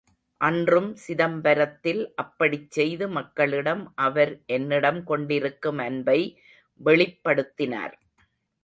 [0.41, 6.19] அன்றும் சிதம்பரத்தில் அப்படிச் செய்து மக்களிடம் அவர் என்னிடம் கொண்டிருக்கும் அன்பை
[6.81, 7.95] வெளிப்படுத்தினார்.